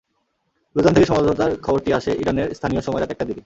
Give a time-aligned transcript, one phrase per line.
[0.75, 3.39] লুজান থেকে সমঝোতার খবরটি আসে ইরানের স্থানীয় সময় রাত একটার দিকে।